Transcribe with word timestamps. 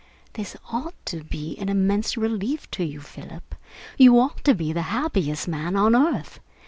This 0.33 0.57
ought 0.71 0.95
to 1.05 1.23
be 1.23 1.55
an 1.59 1.69
immense 1.69 2.17
relief 2.17 2.65
to 2.71 2.83
you, 2.83 3.01
Philip. 3.01 3.53
You 3.99 4.19
ought 4.19 4.43
to 4.45 4.55
be 4.55 4.73
the 4.73 4.81
happiest 4.89 5.47
man 5.47 5.75
on 5.75 5.95
earth. 5.95 6.39